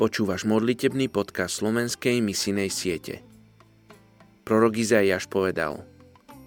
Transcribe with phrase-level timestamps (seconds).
[0.00, 3.20] Počúvaš modlitebný podcast slovenskej misinej siete.
[4.48, 5.84] Prorok Izaiáš povedal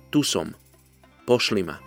[0.10, 0.58] Tu som,
[1.30, 1.78] pošli ma.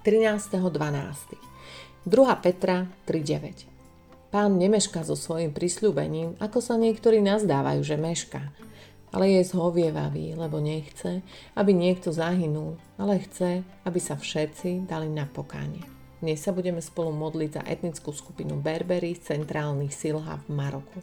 [0.00, 2.08] Trinásteho 12.
[2.08, 2.16] 2.
[2.40, 8.40] Petra 3.9 Pán nemeška so svojim prisľúbením, ako sa niektorí nazdávajú, že meška
[9.12, 11.20] ale je zhovievavý, lebo nechce,
[11.52, 15.84] aby niekto zahynul, ale chce, aby sa všetci dali na pokánie.
[16.24, 20.98] Dnes sa budeme spolu modliť za etnickú skupinu Berberi z centrálnych Silha v Maroku.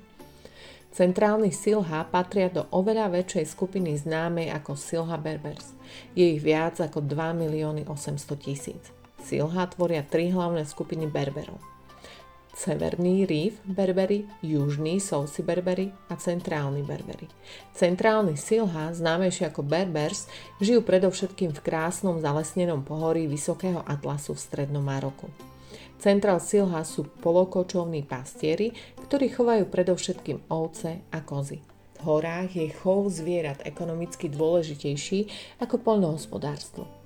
[0.89, 5.77] Centrálni Silha patria do oveľa väčšej skupiny známej ako Silha Berbers.
[6.17, 8.83] Je ich viac ako 2 milióny 800 tisíc.
[9.21, 11.78] Silha tvoria tri hlavné skupiny Berberov.
[12.59, 17.23] Severný Rif Berberi, Južný Sousi Berberi a Centrálny Berberi.
[17.71, 20.27] Centrálny Silha, známejší ako Berbers,
[20.59, 25.31] žijú predovšetkým v krásnom zalesnenom pohorí Vysokého Atlasu v strednom Maroku.
[26.03, 28.75] Centrál Silha sú polokočovní pastieri,
[29.07, 31.63] ktorí chovajú predovšetkým ovce a kozy.
[31.63, 35.19] V horách je chov zvierat ekonomicky dôležitejší
[35.63, 36.98] ako poľnohospodárstvo.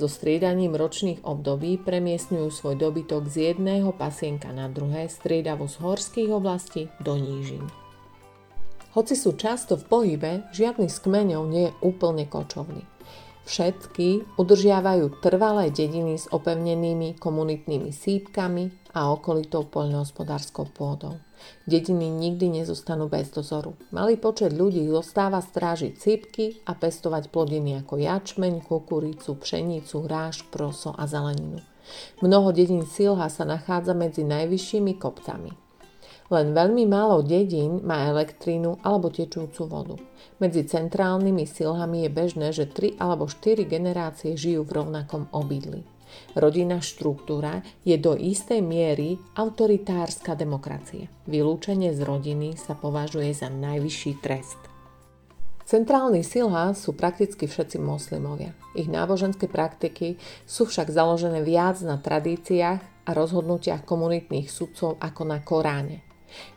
[0.00, 6.32] So striedaním ročných období premiestňujú svoj dobytok z jedného pasienka na druhé striedavo z horských
[6.32, 7.68] oblastí do nížin.
[8.96, 12.80] Hoci sú často v pohybe, žiadny z kmeňov nie je úplne kočovný.
[13.50, 21.18] Všetky udržiavajú trvalé dediny s opevnenými komunitnými sípkami a okolitou poľnohospodárskou pôdou.
[21.66, 23.74] Dediny nikdy nezostanú bez dozoru.
[23.90, 30.94] Malý počet ľudí zostáva strážiť cípky a pestovať plodiny ako jačmeň, kukuricu, pšenicu, hráš, proso
[30.94, 31.58] a zeleninu.
[32.22, 35.69] Mnoho dedín Silha sa nachádza medzi najvyššími kopcami.
[36.30, 39.98] Len veľmi málo dedín má elektrínu alebo tečúcu vodu.
[40.38, 45.82] Medzi centrálnymi silhami je bežné, že 3 alebo 4 generácie žijú v rovnakom obydli.
[46.38, 51.10] Rodinná štruktúra je do istej miery autoritárska demokracia.
[51.26, 54.58] Vylúčenie z rodiny sa považuje za najvyšší trest.
[55.66, 58.58] Centrálni silha sú prakticky všetci moslimovia.
[58.74, 65.38] Ich náboženské praktiky sú však založené viac na tradíciách a rozhodnutiach komunitných sudcov ako na
[65.46, 66.09] Koráne.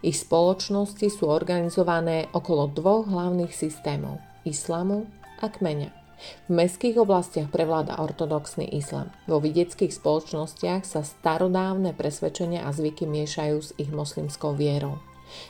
[0.05, 5.09] Ich spoločnosti sú organizované okolo dvoch hlavných systémov– islamu
[5.41, 6.03] a kmeňa.
[6.47, 9.11] V mestských oblastiach prevláda ortodoxný islam.
[9.27, 15.03] Vo vidieckých spoločnostiach sa starodávne presvedčenia a zvyky miešajú s ich moslimskou vierou.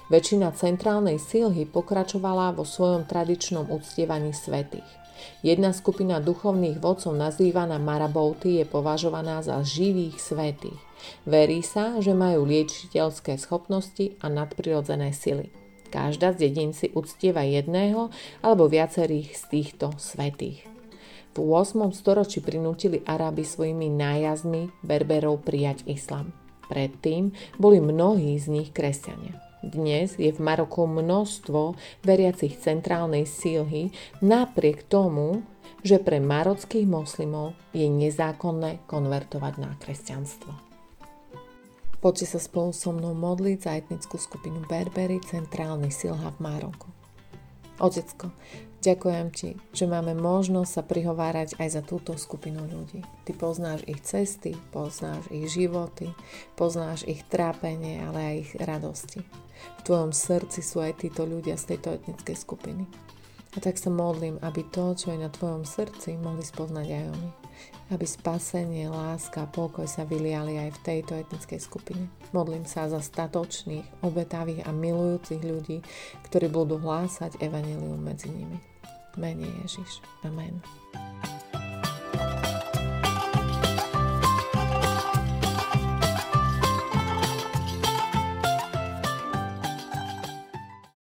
[0.10, 5.03] Väčšina centrálnej sílhy pokračovala vo svojom tradičnom uctievaní svetých.
[5.44, 10.80] Jedna skupina duchovných vodcov nazývaná Marabouty je považovaná za živých svetých.
[11.28, 15.52] Verí sa, že majú liečiteľské schopnosti a nadprirodzené sily.
[15.94, 18.10] Každá z dedín si uctieva jedného
[18.42, 20.66] alebo viacerých z týchto svetých.
[21.34, 21.94] V 8.
[21.94, 26.34] storočí prinútili Aráby svojimi nájazdmi Berberov prijať islam.
[26.70, 29.53] Predtým boli mnohí z nich kresťania.
[29.64, 35.40] Dnes je v Maroku množstvo veriacich centrálnej sílhy napriek tomu,
[35.88, 40.52] že pre marockých moslimov je nezákonné konvertovať na kresťanstvo.
[42.04, 46.92] Poďte sa spolu so mnou modliť za etnickú skupinu Berbery, centrálny Silha v Maroku.
[47.80, 48.36] Otecko,
[48.84, 53.00] ďakujem ti, že máme možnosť sa prihovárať aj za túto skupinu ľudí.
[53.24, 56.12] Ty poznáš ich cesty, poznáš ich životy,
[56.60, 59.24] poznáš ich trápenie, ale aj ich radosti.
[59.80, 62.84] V tvojom srdci sú aj títo ľudia z tejto etnickej skupiny.
[63.54, 67.30] A tak sa modlím, aby to, čo je na tvojom srdci, mohli spoznať aj oni.
[67.94, 72.10] Aby spasenie, láska a pokoj sa vyliali aj v tejto etnickej skupine.
[72.34, 75.86] Modlím sa za statočných, obetavých a milujúcich ľudí,
[76.26, 78.73] ktorí budú hlásať evanelium medzi nimi.
[79.18, 80.02] Menj Jézus.
[80.26, 80.62] Amen.